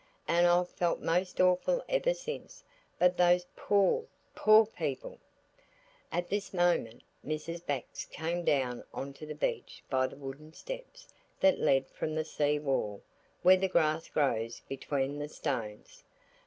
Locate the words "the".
9.27-9.35, 10.07-10.15, 12.15-12.25, 13.57-13.69, 15.19-15.29